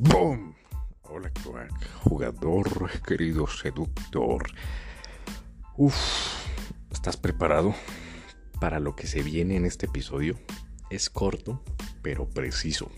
[0.00, 0.54] ¡Boom!
[1.02, 1.32] Hola,
[2.04, 4.48] jugador, querido seductor.
[5.76, 5.96] Uf,
[6.92, 7.74] ¿estás preparado
[8.60, 10.38] para lo que se viene en este episodio?
[10.88, 11.64] Es corto,
[12.00, 12.92] pero preciso.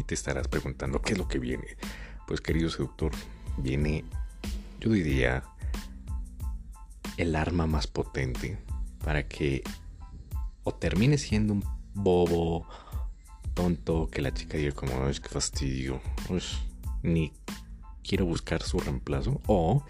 [0.00, 1.76] Y te estarás preguntando, ¿qué es lo que viene?
[2.26, 3.12] Pues, querido seductor,
[3.58, 4.04] viene,
[4.80, 5.44] yo diría,
[7.18, 8.58] el arma más potente
[9.04, 9.62] para que
[10.64, 11.64] o termine siendo un
[11.94, 12.66] bobo,
[14.10, 16.58] que la chica diga como, es que fastidio, pues,
[17.02, 17.32] ni
[18.02, 19.84] quiero buscar su reemplazo, o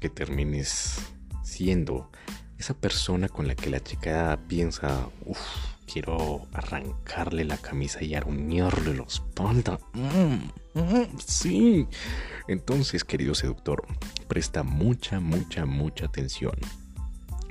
[0.00, 0.98] que termines
[1.42, 2.10] siendo
[2.58, 5.38] esa persona con la que la chica piensa, uff,
[5.92, 9.78] quiero arrancarle la camisa y aruñarle la espalda.
[9.94, 11.86] Mm, mm, sí.
[12.46, 13.84] Entonces, querido seductor,
[14.28, 16.54] presta mucha, mucha, mucha atención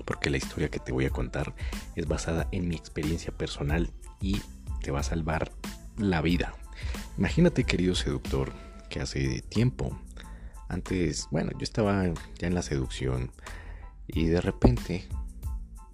[0.06, 1.54] porque la historia que te voy a contar
[1.96, 3.92] es basada en mi experiencia personal
[4.22, 4.42] y
[4.82, 5.52] te va a salvar
[5.98, 6.54] la vida.
[7.18, 8.54] Imagínate, querido seductor,
[8.90, 10.00] que hace tiempo,
[10.70, 12.06] antes, bueno, yo estaba
[12.38, 13.32] ya en la seducción
[14.08, 15.08] y de repente,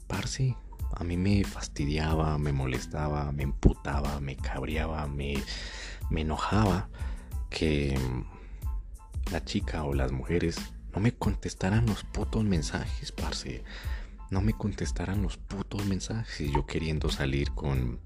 [0.08, 0.56] parce,
[0.96, 5.36] a mí me fastidiaba, me molestaba, me emputaba, me cabreaba, me,
[6.10, 6.90] me enojaba
[7.50, 7.98] que
[9.32, 10.58] la chica o las mujeres
[10.94, 13.64] no me contestaran los putos mensajes, parce
[14.30, 16.52] no me contestaran los putos mensajes.
[16.52, 18.00] Yo queriendo salir con,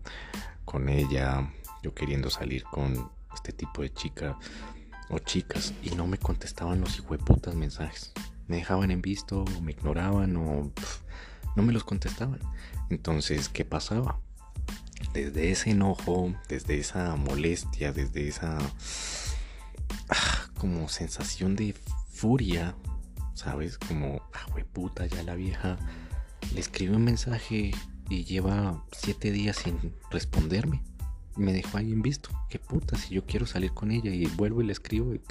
[0.67, 1.49] con ella,
[1.81, 4.37] yo queriendo salir con este tipo de chica
[5.09, 8.11] o chicas y no me contestaban los putas mensajes.
[8.47, 10.69] Me dejaban en visto, me ignoraban o
[11.55, 12.41] no me los contestaban.
[12.89, 14.19] Entonces, ¿qué pasaba?
[15.13, 18.57] Desde ese enojo, desde esa molestia, desde esa
[20.09, 21.75] ah, como sensación de
[22.09, 22.75] furia,
[23.35, 23.77] ¿sabes?
[23.77, 25.77] Como, ah, puta, ya la vieja
[26.53, 27.71] le escribí un mensaje
[28.09, 30.81] y lleva siete días sin responderme.
[31.35, 32.29] Me dejó ahí en visto.
[32.49, 35.21] Qué puta, si yo quiero salir con ella y vuelvo y le escribo y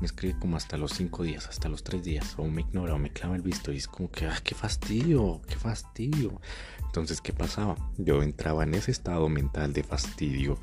[0.00, 2.34] me escribe como hasta los cinco días, hasta los tres días.
[2.36, 5.40] O me ignora o me clava el visto y es como que, ah, qué fastidio,
[5.48, 6.40] qué fastidio.
[6.84, 7.76] Entonces, ¿qué pasaba?
[7.98, 10.58] Yo entraba en ese estado mental de fastidio,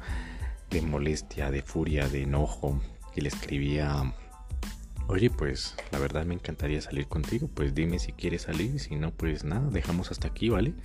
[0.69, 2.79] de molestia, de furia, de enojo
[3.15, 4.13] y le escribía
[5.11, 7.49] Oye, pues la verdad me encantaría salir contigo.
[7.51, 8.79] Pues dime si quieres salir.
[8.79, 10.75] Si no, pues nada, dejamos hasta aquí, ¿vale?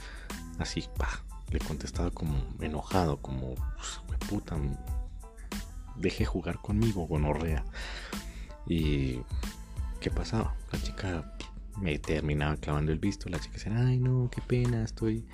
[0.58, 1.22] Así, pa.
[1.50, 3.54] Le contestaba como enojado, como,
[4.06, 4.56] pues, puta,
[5.96, 7.66] deje jugar conmigo, gonorrea.
[8.66, 9.20] Y,
[10.00, 10.54] ¿qué pasaba?
[10.72, 11.36] La chica
[11.78, 13.28] me terminaba clavando el visto.
[13.28, 15.26] La chica decía, ay, no, qué pena, estoy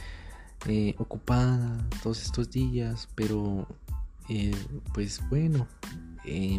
[0.67, 3.69] eh, ocupada todos estos días, pero,
[4.29, 4.53] eh,
[4.93, 5.69] pues bueno,
[6.25, 6.59] eh,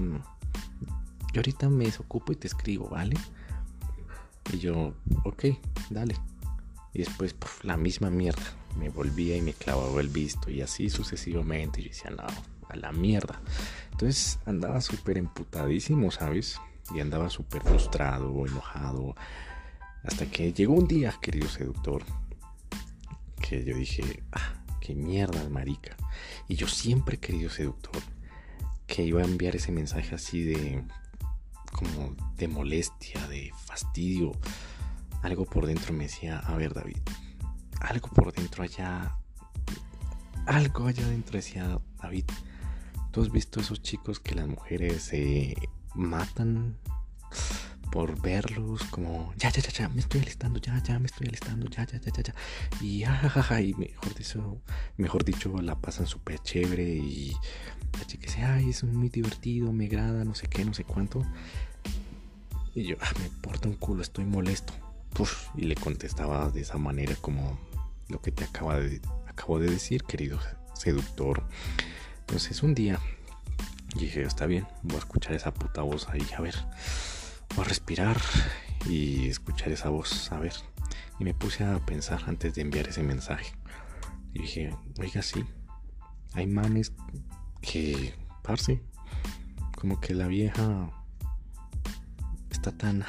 [1.33, 3.15] yo ahorita me desocupo y te escribo, ¿vale?
[4.51, 4.93] Y yo,
[5.23, 5.45] ok,
[5.89, 6.15] dale.
[6.93, 8.43] Y después, la misma mierda.
[8.77, 11.79] Me volvía y me clavaba el visto y así sucesivamente.
[11.79, 12.23] Y yo decía, no,
[12.69, 13.41] a la mierda.
[13.91, 16.59] Entonces andaba súper emputadísimo, ¿sabes?
[16.93, 19.15] Y andaba súper frustrado, enojado.
[20.03, 22.03] Hasta que llegó un día, querido seductor,
[23.41, 25.95] que yo dije, ah, qué mierda, marica.
[26.47, 28.01] Y yo siempre, querido seductor,
[28.87, 30.83] que iba a enviar ese mensaje así de
[31.71, 34.31] como de molestia, de fastidio.
[35.21, 37.01] Algo por dentro me decía, a ver David,
[37.79, 39.17] algo por dentro allá,
[40.45, 42.25] algo allá dentro decía David.
[43.11, 45.55] ¿Tú has visto esos chicos que las mujeres se
[45.95, 46.77] matan
[47.91, 51.69] por verlos como ya ya ya ya me estoy alistando ya ya me estoy alistando
[51.69, 52.35] ya ya ya ya ya
[52.81, 54.61] y jajaja y mejor dicho
[54.97, 57.33] mejor dicho la pasan súper chévere y
[57.97, 61.21] la chica dice ay es muy divertido me agrada no sé qué no sé cuánto
[62.73, 64.73] y yo ah, me importa un culo estoy molesto
[65.55, 67.59] y le contestaba de esa manera como
[68.07, 70.39] lo que te acaba de acabo de decir querido
[70.73, 71.43] seductor.
[72.21, 72.99] Entonces un día
[73.95, 76.55] dije está bien voy a escuchar esa puta voz ahí a ver
[77.57, 78.17] a respirar
[78.85, 80.53] y escuchar esa voz, a ver.
[81.19, 83.53] Y me puse a pensar antes de enviar ese mensaje.
[84.33, 85.43] Y dije, oiga, sí,
[86.33, 86.93] hay manes
[87.61, 88.81] que, parce,
[89.77, 90.89] como que la vieja
[92.61, 93.03] está tan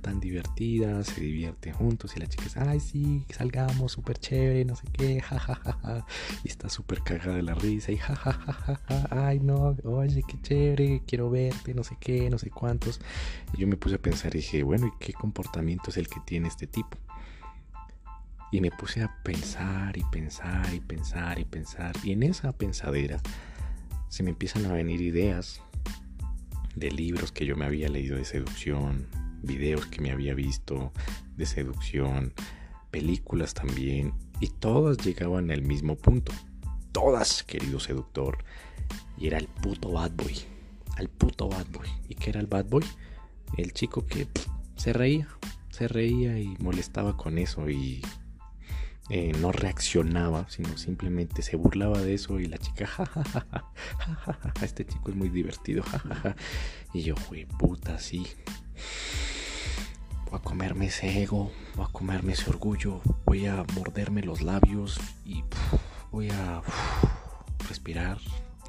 [0.00, 4.76] tan divertida, se divierte juntos y la chica dice, ay sí, salgamos, súper chévere, no
[4.76, 6.06] sé qué, jajaja,
[6.42, 8.80] y está súper cagada de la risa y jajaja,
[9.10, 12.98] ay no, oye, qué chévere, quiero verte, no sé qué, no sé cuántos.
[13.52, 16.20] Y yo me puse a pensar y dije, bueno, ¿y qué comportamiento es el que
[16.24, 16.96] tiene este tipo?
[18.50, 21.94] Y me puse a pensar y pensar y pensar y pensar.
[22.02, 23.20] Y en esa pensadera
[24.08, 25.62] se me empiezan a venir ideas
[26.74, 29.08] de libros que yo me había leído de seducción,
[29.42, 30.92] videos que me había visto
[31.36, 32.32] de seducción,
[32.90, 36.32] películas también, y todas llegaban al mismo punto.
[36.92, 38.38] todas, querido seductor.
[39.16, 40.36] Y era el puto bad boy.
[40.96, 41.88] Al puto bad boy.
[42.08, 42.84] ¿Y qué era el bad boy?
[43.56, 44.26] El chico que
[44.76, 45.26] se reía,
[45.70, 48.02] se reía y molestaba con eso y
[49.14, 53.70] eh, no reaccionaba, sino simplemente se burlaba de eso y la chica, jajaja,
[54.62, 56.34] este chico es muy divertido, jajaja.
[56.94, 58.26] Y yo, fui puta, sí.
[60.30, 64.98] Voy a comerme ese ego, voy a comerme ese orgullo, voy a morderme los labios
[65.26, 65.44] y
[66.10, 66.62] voy a
[67.68, 68.16] respirar,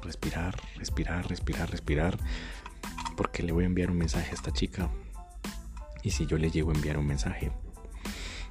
[0.02, 2.18] respirar, respirar, respirar, respirar,
[3.16, 4.90] porque le voy a enviar un mensaje a esta chica.
[6.02, 7.50] Y si yo le llego a enviar un mensaje,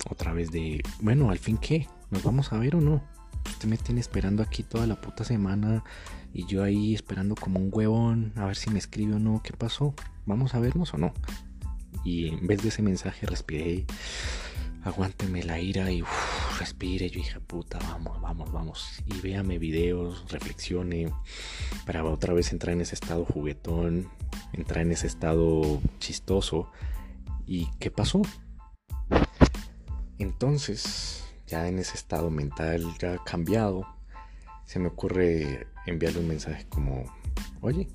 [0.10, 3.04] otra vez de, bueno, al fin qué, ¿nos vamos a ver o no?
[3.46, 5.84] Usted me tiene esperando aquí toda la puta semana
[6.34, 9.54] y yo ahí esperando como un huevón a ver si me escribe o no, ¿qué
[9.54, 9.94] pasó?
[10.26, 11.14] ¿Vamos a vernos o no?
[12.04, 13.86] Y en vez de ese mensaje respiré,
[14.84, 16.04] aguánteme la ira y
[16.60, 17.10] respire.
[17.10, 19.04] Yo dije, puta, vamos, vamos, vamos.
[19.06, 21.12] Y véame videos, reflexione,
[21.86, 24.10] para otra vez entrar en ese estado juguetón,
[24.52, 26.70] entrar en ese estado chistoso.
[27.46, 28.22] ¿Y qué pasó?
[30.20, 33.86] Entonces, ya en ese estado mental ya cambiado,
[34.66, 37.06] se me ocurre enviarle un mensaje como,
[37.62, 37.88] oye,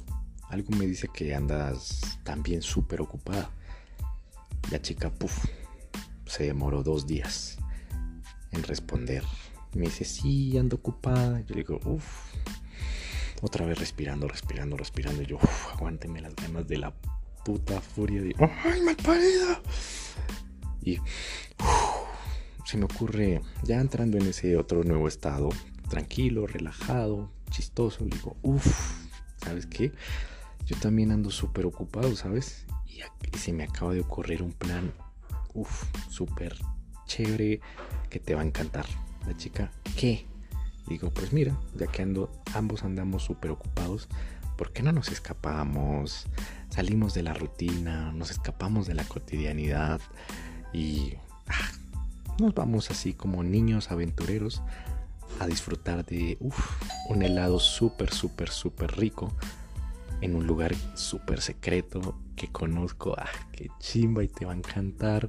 [0.49, 3.51] algo me dice que andas también súper ocupada.
[4.71, 5.47] La chica, puff,
[6.27, 7.59] se demoró dos días
[8.53, 9.25] en responder.
[9.75, 11.41] Me dice, sí, ando ocupada.
[11.43, 12.35] Yo digo, uff.
[13.41, 15.23] Otra vez respirando, respirando, respirando.
[15.23, 16.93] Y yo, uff, aguánteme las ganas de la
[17.45, 19.61] puta furia de, ¡ay, mal parida!
[20.83, 20.99] Y
[22.69, 25.49] se me ocurre, ya entrando en ese otro nuevo estado,
[25.89, 29.07] tranquilo, relajado, chistoso, digo, uff,
[29.39, 29.91] ¿sabes qué?
[30.67, 32.67] Yo también ando súper ocupado, ¿sabes?
[32.87, 34.93] y se me acaba de ocurrir un plan,
[35.55, 36.59] uff, súper
[37.07, 37.63] chévere
[38.11, 38.85] que te va a encantar.
[39.27, 40.27] La chica, ¿qué?
[40.89, 44.09] Digo, pues mira, ya que ando, ambos andamos súper ocupados,
[44.59, 46.27] ¿por qué no nos escapamos?
[46.69, 50.03] Salimos de la rutina, nos escapamos de la cotidianidad
[50.75, 51.15] y
[51.47, 51.71] ah,
[52.39, 54.63] nos vamos así como niños aventureros
[55.41, 56.39] a disfrutar de
[57.09, 59.33] un helado súper, súper, súper rico
[60.21, 65.29] en un lugar súper secreto que conozco, ah, qué chimba y te va a encantar.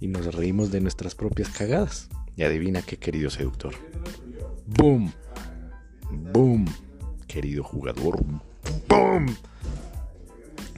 [0.00, 2.08] Y nos reímos de nuestras propias cagadas.
[2.36, 3.74] Y adivina qué, querido seductor.
[4.66, 5.12] ¡Boom!
[6.32, 6.66] ¡Boom!
[7.26, 8.22] Querido jugador.
[8.88, 9.34] ¡Boom!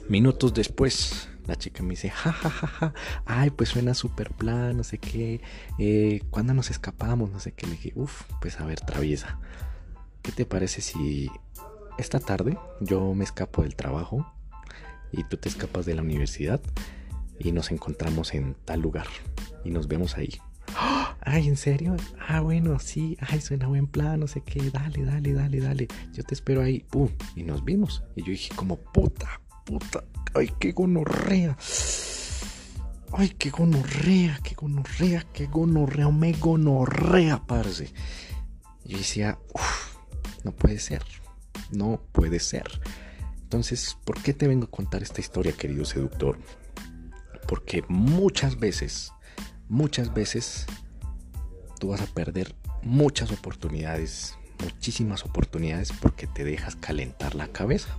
[0.09, 2.93] Minutos después, la chica me dice, ja, ja, ja, ja.
[3.25, 5.41] Ay, pues suena súper plan, no sé qué.
[5.79, 7.31] Eh, ¿Cuándo nos escapamos?
[7.31, 7.67] No sé qué.
[7.67, 9.39] Le dije, uff, pues a ver, traviesa.
[10.21, 11.29] ¿Qué te parece si
[11.97, 14.25] esta tarde yo me escapo del trabajo
[15.11, 16.61] y tú te escapas de la universidad
[17.39, 19.07] y nos encontramos en tal lugar
[19.63, 20.39] y nos vemos ahí.
[21.21, 21.95] Ay, ¿en serio?
[22.27, 23.17] Ah, bueno, sí.
[23.19, 24.71] Ay, suena buen plan, no sé qué.
[24.71, 25.87] Dale, dale, dale, dale.
[26.13, 26.85] Yo te espero ahí.
[26.89, 27.09] Pum.
[27.35, 28.03] Y nos vimos.
[28.15, 29.41] Y yo dije como, puta,
[29.79, 30.03] puta.
[30.33, 31.57] Ay, qué gonorrea.
[33.13, 37.93] Ay, qué gonorrea, qué gonorrea, qué gonorrea, me gonorrea, parce.
[38.85, 39.97] Yo decía, uff,
[40.43, 41.03] no puede ser.
[41.71, 42.81] No puede ser.
[43.41, 46.37] Entonces, ¿por qué te vengo a contar esta historia, querido seductor?
[47.47, 49.11] Porque muchas veces,
[49.67, 50.65] muchas veces,
[51.79, 57.97] tú vas a perder muchas oportunidades, muchísimas oportunidades porque te dejas calentar la cabeza.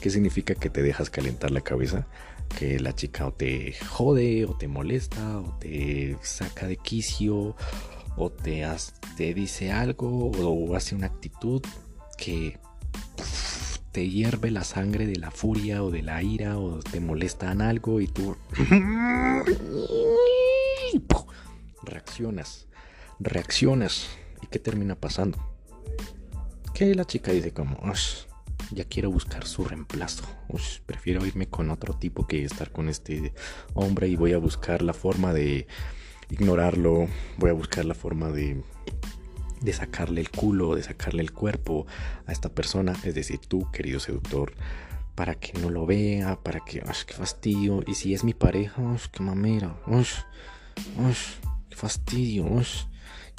[0.00, 2.06] ¿Qué significa que te dejas calentar la cabeza?
[2.58, 7.56] Que la chica o te jode, o te molesta, o te saca de quicio,
[8.16, 8.66] o te,
[9.16, 11.62] te dice algo, o hace una actitud
[12.16, 12.58] que
[13.92, 18.00] te hierve la sangre de la furia o de la ira o te molestan algo
[18.00, 18.36] y tú
[21.82, 22.66] reaccionas,
[23.18, 24.08] reaccionas.
[24.42, 25.38] ¿Y qué termina pasando?
[26.72, 27.78] Que la chica dice como,
[28.70, 30.24] ya quiero buscar su reemplazo.
[30.86, 33.32] prefiero irme con otro tipo que estar con este
[33.74, 35.66] hombre y voy a buscar la forma de
[36.30, 37.08] ignorarlo,
[37.38, 38.62] voy a buscar la forma de
[39.60, 41.86] de sacarle el culo, de sacarle el cuerpo
[42.26, 44.54] a esta persona, es decir, tú, querido seductor,
[45.14, 47.82] para que no lo vea, para que, ¡ay, qué fastidio!
[47.86, 49.76] Y si es mi pareja, ¡ay, qué mamera!
[49.86, 50.04] ¡ay,
[51.68, 52.46] qué fastidio!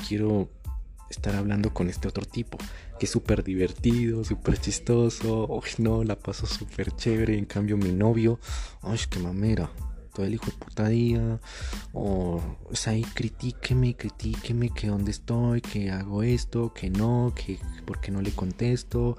[0.08, 0.50] Quiero
[1.10, 2.58] estar hablando con este otro tipo,
[3.02, 6.04] que es súper divertido, súper chistoso, ¡ay, no!
[6.04, 8.40] La paso súper chévere, en cambio mi novio,
[8.84, 9.72] ¡ay, qué mamera!
[10.14, 11.40] todo el hijo de puta día,
[11.94, 12.40] o,
[12.70, 18.02] o sea, ahí critíqueme, critíqueme que dónde estoy, que hago esto, que no, que por
[18.02, 19.18] qué no le contesto,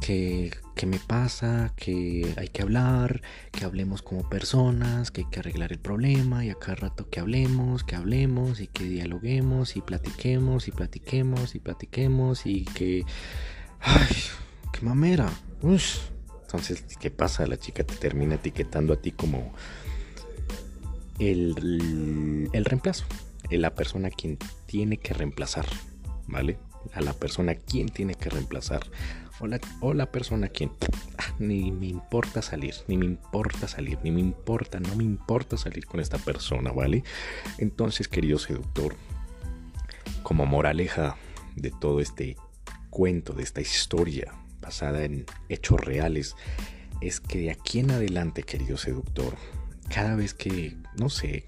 [0.00, 0.50] que,
[0.86, 5.78] me pasa, que hay que hablar, que hablemos como personas, que hay que arreglar el
[5.78, 10.72] problema y a cada rato que hablemos, que hablemos y que dialoguemos y platiquemos y
[10.72, 13.04] platiquemos y platiquemos y que...
[13.80, 14.16] ¡Ay!
[14.72, 15.30] ¡Qué mamera!
[15.62, 17.46] Entonces, ¿qué pasa?
[17.46, 19.52] La chica te termina etiquetando a ti como
[21.18, 23.04] el, el reemplazo,
[23.50, 25.66] la persona quien tiene que reemplazar,
[26.26, 26.58] ¿vale?
[26.94, 28.82] A la persona quien tiene que reemplazar
[29.40, 29.46] o
[30.06, 30.70] persona quien
[31.18, 35.56] ah, ni me importa salir, ni me importa salir, ni me importa, no me importa
[35.56, 37.04] salir con esta persona, ¿vale?
[37.58, 38.94] Entonces, querido seductor,
[40.22, 41.16] como moraleja
[41.56, 42.36] de todo este
[42.90, 46.34] cuento, de esta historia basada en hechos reales,
[47.00, 49.36] es que de aquí en adelante, querido seductor,
[49.88, 51.46] cada vez que, no sé,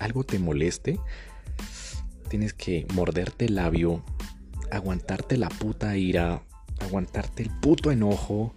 [0.00, 0.98] algo te moleste,
[2.28, 4.02] tienes que morderte el labio,
[4.70, 6.42] aguantarte la puta ira,
[6.80, 8.54] aguantarte el puto enojo,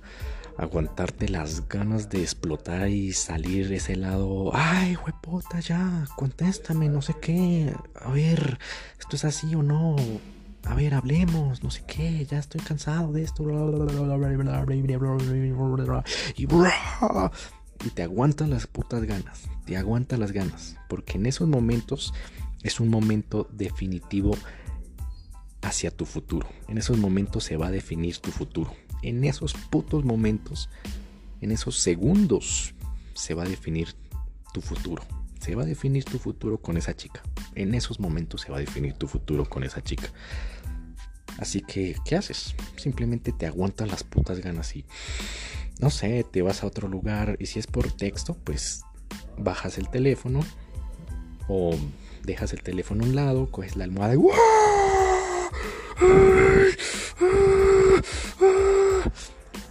[0.57, 4.51] aguantarte las ganas de explotar y salir de ese lado.
[4.53, 7.73] Ay, huepota, ya, contéstame, no sé qué.
[7.95, 8.59] A ver,
[8.99, 9.95] esto es así o no.
[10.65, 13.43] A ver, hablemos, no sé qué, ya estoy cansado de esto.
[17.85, 22.13] Y te aguantan las putas ganas, te aguantan las ganas, porque en esos momentos
[22.61, 24.35] es un momento definitivo
[25.69, 26.49] hacia tu futuro.
[26.67, 28.75] En esos momentos se va a definir tu futuro.
[29.01, 30.69] En esos putos momentos,
[31.41, 32.73] en esos segundos,
[33.13, 33.95] se va a definir
[34.53, 35.03] tu futuro.
[35.39, 37.21] Se va a definir tu futuro con esa chica.
[37.55, 40.11] En esos momentos se va a definir tu futuro con esa chica.
[41.37, 42.55] Así que, ¿qué haces?
[42.75, 44.85] Simplemente te aguantas las putas ganas y,
[45.79, 48.81] no sé, te vas a otro lugar y si es por texto, pues
[49.37, 50.41] bajas el teléfono
[51.47, 51.75] o
[52.23, 54.17] dejas el teléfono a un lado, coges la almohada y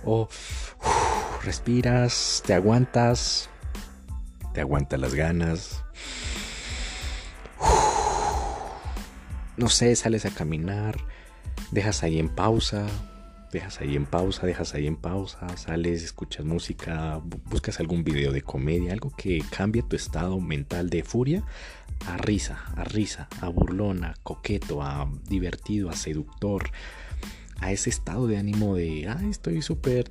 [0.05, 0.29] o
[1.45, 3.51] respiras, te aguantas,
[4.55, 5.85] te aguantas las ganas.
[9.59, 10.97] no sé, sales a caminar,
[11.73, 12.87] dejas ahí en pausa,
[13.53, 18.43] dejas ahí en pausa, dejas ahí en pausa, sales, escuchas música, buscas algún video de
[18.43, 21.45] comedia, algo que cambie tu estado mental de furia
[22.07, 26.71] a risa, a risa, a burlona, coqueto, a divertido, a seductor,
[27.61, 30.11] a ese estado de ánimo de, estoy súper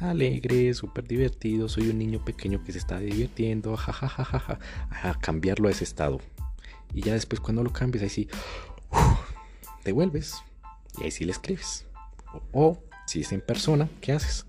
[0.00, 4.58] alegre, súper divertido, soy un niño pequeño que se está divirtiendo, jajajaja,
[4.90, 6.20] a cambiarlo a ese estado.
[6.92, 8.28] Y ya después cuando lo cambias, ahí sí,
[9.82, 10.36] te vuelves
[10.98, 11.86] y ahí sí le escribes.
[12.52, 14.46] O si es en persona, ¿qué haces?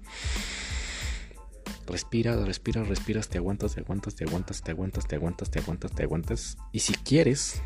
[1.87, 5.91] Respiras, respiras, respiras, te aguantas, te aguantas, te aguantas, te aguantas, te aguantas, te aguantas,
[5.91, 6.57] te aguantas.
[6.71, 7.61] Y si quieres,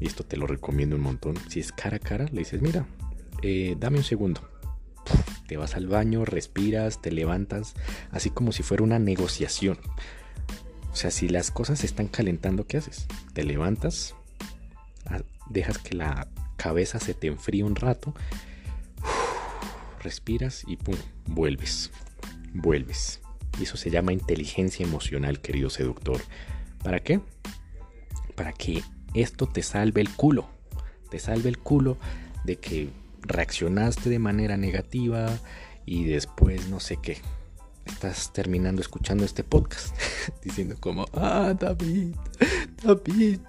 [0.00, 2.86] y esto te lo recomiendo un montón, si es cara a cara, le dices, mira,
[3.42, 4.40] eh, dame un segundo.
[5.46, 7.74] Te vas al baño, respiras, te levantas,
[8.10, 9.78] así como si fuera una negociación.
[10.92, 13.06] O sea, si las cosas se están calentando, ¿qué haces?
[13.32, 14.14] Te levantas,
[15.48, 18.14] dejas que la cabeza se te enfríe un rato,
[20.02, 21.90] respiras y pum, vuelves,
[22.52, 23.20] vuelves.
[23.58, 26.20] Y eso se llama inteligencia emocional, querido seductor.
[26.82, 27.20] ¿Para qué?
[28.34, 28.82] Para que
[29.14, 30.48] esto te salve el culo.
[31.10, 31.98] Te salve el culo
[32.44, 32.88] de que
[33.20, 35.28] reaccionaste de manera negativa
[35.84, 37.18] y después no sé qué.
[37.84, 39.94] Estás terminando escuchando este podcast
[40.44, 42.14] diciendo como, ah, David,
[42.82, 43.40] David,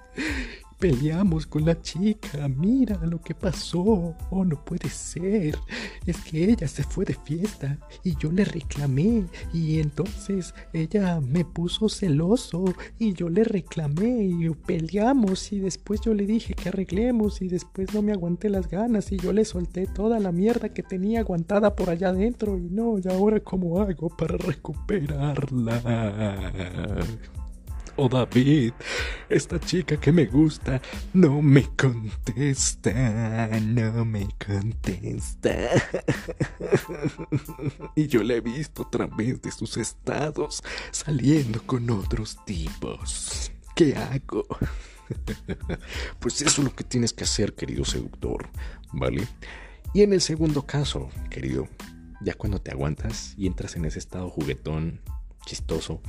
[0.78, 4.14] Peleamos con la chica, mira lo que pasó.
[4.30, 5.56] Oh, no puede ser.
[6.06, 11.44] Es que ella se fue de fiesta y yo le reclamé y entonces ella me
[11.44, 12.64] puso celoso
[12.98, 17.94] y yo le reclamé y peleamos y después yo le dije que arreglemos y después
[17.94, 21.74] no me aguanté las ganas y yo le solté toda la mierda que tenía aguantada
[21.74, 25.82] por allá adentro y no, y ahora cómo hago para recuperarla.
[27.96, 28.72] Oh David,
[29.28, 30.82] esta chica que me gusta
[31.12, 32.90] no me contesta,
[33.62, 35.54] no me contesta.
[37.94, 43.52] y yo la he visto a través de sus estados saliendo con otros tipos.
[43.76, 44.44] ¿Qué hago?
[46.18, 48.48] pues eso es lo que tienes que hacer, querido seductor,
[48.92, 49.28] ¿vale?
[49.92, 51.68] Y en el segundo caso, querido,
[52.20, 55.00] ya cuando te aguantas y entras en ese estado juguetón,
[55.46, 56.02] chistoso,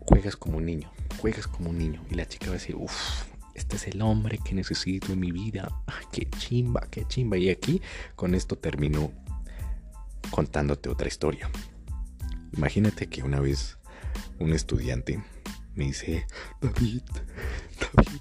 [0.00, 2.04] juegas como un niño, juegas como un niño.
[2.10, 5.32] Y la chica va a decir, uff, este es el hombre que necesito en mi
[5.32, 5.68] vida.
[5.86, 7.36] Ay, qué chimba, qué chimba.
[7.36, 7.80] Y aquí
[8.16, 9.12] con esto termino
[10.30, 11.50] contándote otra historia.
[12.54, 13.78] Imagínate que una vez
[14.38, 15.22] un estudiante
[15.74, 16.26] me dice,
[16.60, 17.02] David,
[17.80, 18.20] David,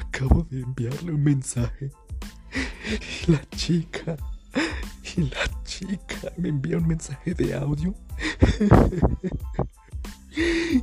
[0.00, 1.90] acabo de enviarle un mensaje
[3.26, 4.16] Y la chica,
[5.16, 7.94] y la chica me envía un mensaje de audio.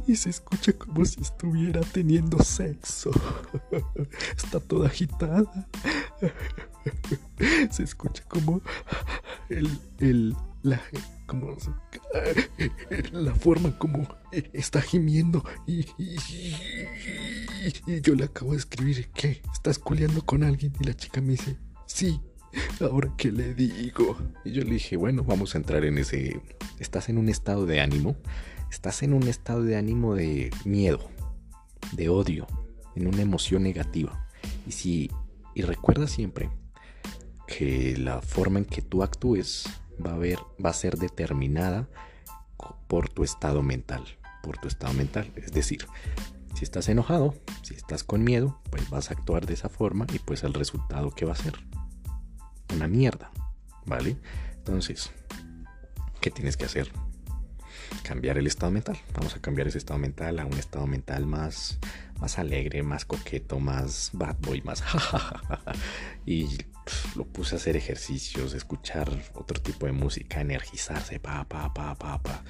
[0.08, 3.12] Y se escucha como si estuviera teniendo sexo.
[4.36, 5.70] Está toda agitada.
[7.72, 8.62] Se escucha como
[9.50, 10.82] el, la,
[13.36, 14.08] forma como
[14.54, 15.44] está gimiendo.
[15.68, 15.86] Y,
[18.02, 20.74] yo le acabo de escribir que estás culeando con alguien.
[20.80, 22.20] Y la chica me dice, sí.
[22.81, 24.17] Ahora qué le digo.
[24.45, 26.41] Y yo le dije, bueno, vamos a entrar en ese.
[26.79, 28.15] ¿Estás en un estado de ánimo?
[28.74, 31.12] estás en un estado de ánimo de miedo,
[31.91, 32.48] de odio,
[32.95, 34.27] en una emoción negativa.
[34.65, 35.12] Y si
[35.53, 36.50] y recuerda siempre
[37.45, 39.65] que la forma en que tú actúes
[40.03, 41.88] va a va a ser determinada
[42.88, 44.03] por tu estado mental,
[44.41, 45.86] por tu estado mental, es decir,
[46.55, 50.17] si estás enojado, si estás con miedo, pues vas a actuar de esa forma y
[50.17, 51.53] pues el resultado que va a ser
[52.74, 53.32] una mierda,
[53.86, 54.18] ¿vale?
[54.58, 55.12] Entonces,
[56.22, 56.92] ¿qué tienes que hacer?
[58.01, 58.98] cambiar el estado mental.
[59.13, 61.80] Vamos a cambiar ese estado mental a un estado mental más,
[62.20, 64.84] más alegre, más coqueto, más bad boy, más
[66.25, 66.58] Y
[67.15, 72.22] lo puse a hacer ejercicios, escuchar otro tipo de música, energizarse, pa, pa, pa, pa,
[72.22, 72.44] pa.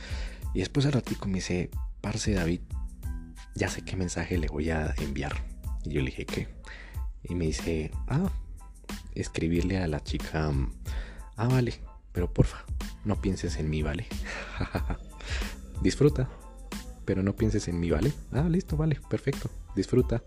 [0.54, 1.70] Y después al ratico me dice,
[2.02, 2.62] parce David,
[3.56, 5.36] ya sé qué mensaje le voy a enviar.
[5.84, 6.48] Y yo le dije, ¿qué?
[7.24, 8.32] Y me dice, ah,
[9.16, 10.52] escribirle a la chica,
[11.36, 11.80] ah, vale,
[12.12, 12.64] pero porfa,
[13.06, 14.08] no pienses en mí, ¿vale?
[15.82, 16.30] disfruta,
[17.06, 18.14] pero no pienses en mí, ¿vale?
[18.32, 20.24] Ah, listo, vale, perfecto, disfruta,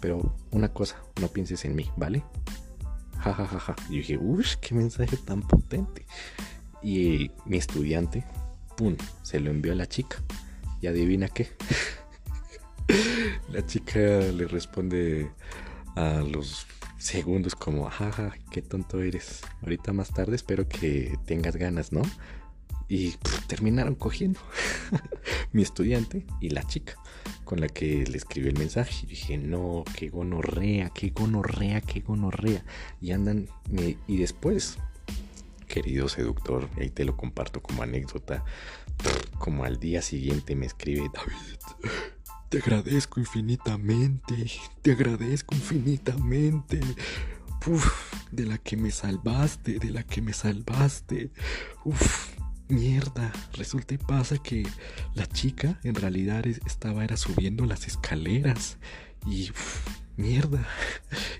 [0.00, 2.24] pero una cosa, no pienses en mí, ¿vale?
[3.18, 3.76] Ja, ja, ja, ja.
[3.88, 6.06] Y dije, uff, qué mensaje tan potente.
[6.82, 8.24] Y mi estudiante,
[8.76, 10.22] pum, se lo envió a la chica.
[10.80, 11.48] Y adivina qué.
[13.50, 15.30] la chica le responde
[15.96, 16.66] a los
[17.06, 19.42] segundos como, jaja, qué tonto eres.
[19.62, 22.02] Ahorita más tarde espero que tengas ganas, ¿no?
[22.88, 23.12] Y
[23.46, 24.40] terminaron cogiendo
[25.52, 26.96] mi estudiante y la chica
[27.44, 29.04] con la que le escribí el mensaje.
[29.04, 32.64] Y dije, no, qué gonorrea, qué gonorrea, qué gonorrea.
[33.00, 33.48] Y andan,
[34.06, 34.78] y después,
[35.68, 38.44] querido seductor, ahí te lo comparto como anécdota,
[39.38, 41.92] como al día siguiente me escribe, David,
[42.48, 44.50] te agradezco infinitamente,
[44.82, 46.80] te agradezco infinitamente.
[47.66, 51.32] Uf, de la que me salvaste, de la que me salvaste.
[51.84, 52.36] Uf,
[52.68, 54.66] Mierda, resulta y pasa que
[55.14, 58.78] la chica en realidad estaba era subiendo las escaleras.
[59.24, 59.50] Y
[60.16, 60.66] mierda,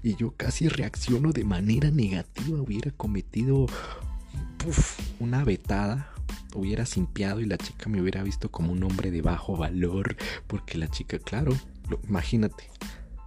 [0.05, 3.67] y yo casi reacciono de manera negativa, hubiera cometido
[5.19, 6.13] una vetada,
[6.57, 10.17] hubiera simpiado y la chica me hubiera visto como un hombre de bajo valor,
[10.47, 11.53] porque la chica, claro,
[12.09, 12.71] imagínate,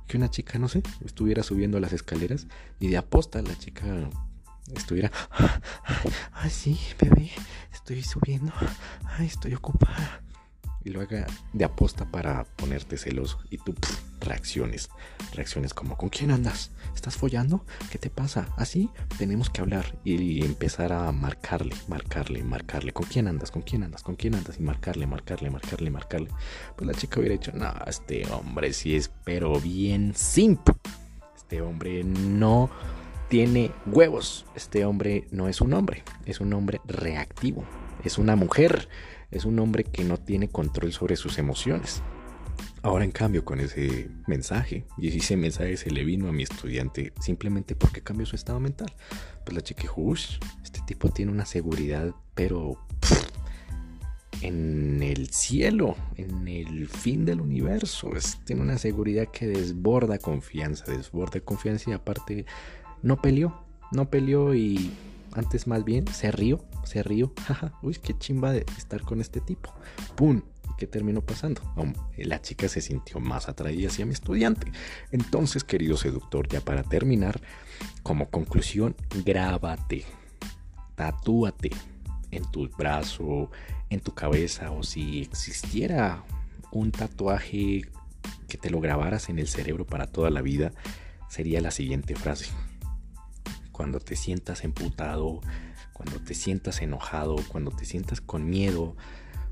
[0.07, 2.47] que una chica, no sé, estuviera subiendo las escaleras
[2.79, 4.09] y de aposta la chica
[4.75, 5.11] estuviera,
[6.33, 7.31] ay, sí, bebé,
[7.73, 8.51] estoy subiendo,
[9.05, 10.23] ay, estoy ocupada.
[10.83, 13.75] Y lo haga de aposta para ponerte celoso y tú
[14.19, 14.89] reacciones.
[15.33, 16.71] Reacciones como, ¿con quién andas?
[16.95, 17.65] ¿Estás follando?
[17.91, 18.49] ¿Qué te pasa?
[18.57, 22.91] Así tenemos que hablar y empezar a marcarle, marcarle, marcarle.
[22.91, 23.51] ¿Con quién andas?
[23.51, 24.03] ¿Con quién andas?
[24.03, 24.57] ¿Con quién andas?
[24.59, 26.29] Y marcarle, marcarle, marcarle, marcarle.
[26.75, 30.69] Pues la chica hubiera dicho, no, este hombre sí es, pero bien simp.
[31.35, 32.69] Este hombre no
[33.29, 34.45] tiene huevos.
[34.55, 37.63] Este hombre no es un hombre, es un hombre reactivo,
[38.03, 38.89] es una mujer,
[39.31, 42.01] es un hombre que no tiene control sobre sus emociones.
[42.81, 47.13] Ahora en cambio con ese mensaje, y ese mensaje se le vino a mi estudiante
[47.19, 48.93] simplemente porque cambió su estado mental.
[49.43, 50.13] Pues la dijo,
[50.63, 52.77] este tipo tiene una seguridad, pero
[54.41, 58.11] en el cielo, en el fin del universo.
[58.45, 62.45] tiene una seguridad que desborda confianza, desborda confianza y aparte
[63.01, 64.91] no peleó, no peleó y
[65.33, 67.33] antes más bien se rió, se rió.
[67.81, 69.73] Uy, qué chimba de estar con este tipo.
[70.15, 70.41] ¡Pum!
[70.69, 71.61] ¿Y qué terminó pasando?
[72.17, 74.71] la chica se sintió más atraída hacia mi estudiante.
[75.11, 77.41] Entonces, querido seductor, ya para terminar,
[78.03, 80.05] como conclusión, grábate,
[80.95, 81.71] tatúate
[82.31, 83.49] en tu brazo,
[83.89, 86.23] en tu cabeza o si existiera
[86.71, 87.89] un tatuaje
[88.47, 90.71] que te lo grabaras en el cerebro para toda la vida,
[91.29, 92.47] sería la siguiente frase
[93.79, 95.39] cuando te sientas emputado,
[95.93, 98.97] cuando te sientas enojado, cuando te sientas con miedo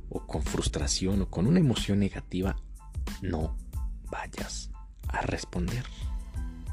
[0.10, 2.56] o con frustración o con una emoción negativa,
[3.22, 3.58] no
[4.10, 4.72] vayas
[5.08, 5.86] a responder.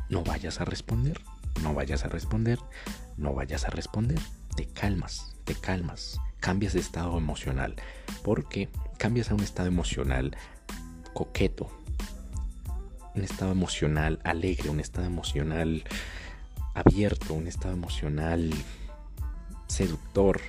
[0.08, 1.20] No vayas a responder,
[1.62, 2.58] no vayas a responder,
[3.16, 4.18] no vayas a responder.
[4.54, 7.74] Te calmas, te calmas, cambias de estado emocional.
[8.22, 8.68] porque
[8.98, 10.36] cambias a un estado emocional
[11.14, 11.70] coqueto?
[13.14, 15.84] Un estado emocional alegre, un estado emocional
[16.74, 18.52] abierto, un estado emocional
[19.68, 20.40] seductor,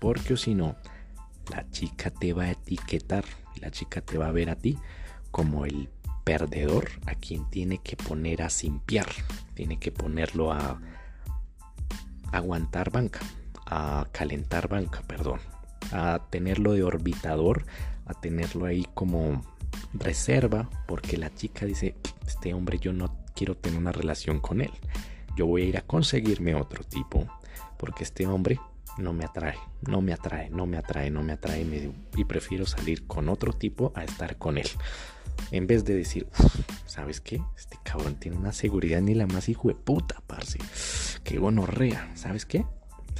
[0.00, 0.76] porque o si no,
[1.50, 3.24] la chica te va a etiquetar,
[3.60, 4.78] la chica te va a ver a ti
[5.30, 5.88] como el
[6.24, 9.06] perdedor a quien tiene que poner a simpiar,
[9.54, 10.80] tiene que ponerlo a
[12.32, 13.20] aguantar banca,
[13.66, 15.40] a calentar banca, perdón,
[15.92, 17.64] a tenerlo de orbitador,
[18.06, 19.42] a tenerlo ahí como
[19.94, 21.94] reserva, porque la chica dice,
[22.26, 24.72] este hombre yo no quiero tener una relación con él,
[25.36, 27.26] yo voy a ir a conseguirme otro tipo,
[27.78, 28.58] porque este hombre
[28.98, 31.66] no me atrae, no me atrae, no me atrae, no me atrae,
[32.16, 34.68] y prefiero salir con otro tipo a estar con él.
[35.50, 36.26] En vez de decir,
[36.86, 37.40] ¿sabes qué?
[37.56, 40.58] Este cabrón tiene una seguridad ni la más hijo de puta, parce.
[41.24, 42.64] Qué gonorrea, ¿sabes qué?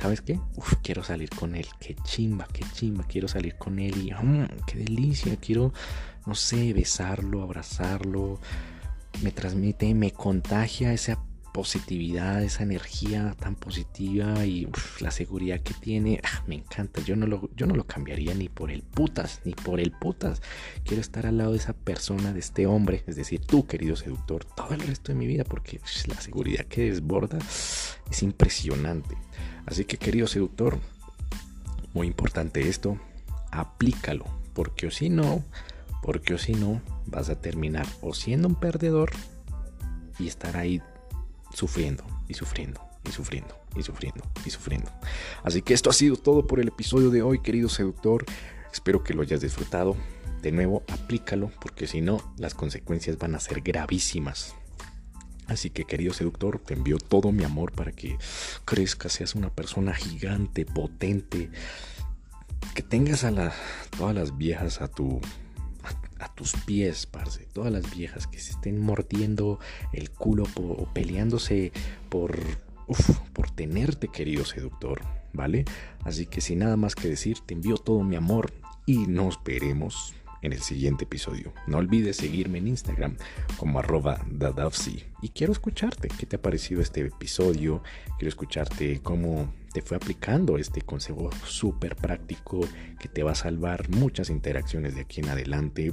[0.00, 0.38] ¿Sabes qué?
[0.56, 1.66] Uf, quiero salir con él.
[1.80, 3.04] Qué chimba, qué chimba.
[3.08, 5.36] Quiero salir con él y mm, qué delicia.
[5.36, 5.72] Quiero,
[6.24, 8.38] no sé, besarlo, abrazarlo.
[9.22, 11.18] Me transmite, me contagia esa
[11.58, 14.68] positividad, esa energía tan positiva y
[15.00, 17.00] la seguridad que tiene, ah, me encanta.
[17.00, 20.40] Yo no, lo, yo no lo cambiaría ni por el putas, ni por el putas.
[20.84, 24.44] Quiero estar al lado de esa persona, de este hombre, es decir, tú, querido seductor,
[24.44, 27.38] todo el resto de mi vida, porque la seguridad que desborda
[28.08, 29.16] es impresionante.
[29.66, 30.78] Así que, querido seductor,
[31.92, 33.00] muy importante esto,
[33.50, 35.42] aplícalo, porque o si no,
[36.04, 39.10] porque o si no, vas a terminar o siendo un perdedor
[40.20, 40.80] y estar ahí
[41.52, 44.90] sufriendo y sufriendo y sufriendo y sufriendo y sufriendo.
[45.42, 48.24] Así que esto ha sido todo por el episodio de hoy, querido seductor.
[48.72, 49.96] Espero que lo hayas disfrutado.
[50.42, 54.54] De nuevo, aplícalo porque si no, las consecuencias van a ser gravísimas.
[55.48, 58.18] Así que querido seductor, te envío todo mi amor para que
[58.64, 61.50] crezcas, seas una persona gigante, potente,
[62.74, 63.52] que tengas a
[63.96, 65.20] todas las viejas a tu
[66.18, 67.46] a tus pies, parce.
[67.52, 69.58] Todas las viejas que se estén mordiendo
[69.92, 71.72] el culo o peleándose
[72.08, 72.38] por,
[73.32, 75.00] por tenerte, querido seductor,
[75.32, 75.64] ¿vale?
[76.04, 78.52] Así que sin nada más que decir, te envío todo mi amor
[78.86, 81.52] y nos veremos en el siguiente episodio.
[81.66, 83.16] No olvides seguirme en Instagram
[83.56, 84.24] como arroba.
[85.22, 86.08] Y quiero escucharte.
[86.08, 87.82] ¿Qué te ha parecido este episodio?
[88.18, 92.60] Quiero escucharte cómo te fue aplicando este consejo súper práctico
[92.98, 95.92] que te va a salvar muchas interacciones de aquí en adelante.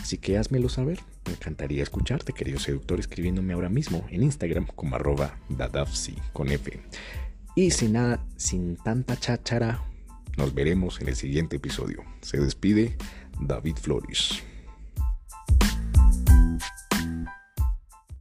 [0.00, 1.00] Así que házmelo saber.
[1.26, 6.80] Me encantaría escucharte, querido seductor, escribiéndome ahora mismo en Instagram como arroba dadavsi con F.
[7.56, 9.82] Y sin nada, sin tanta cháchara,
[10.36, 12.04] nos veremos en el siguiente episodio.
[12.22, 12.96] Se despide
[13.40, 14.42] David Flores.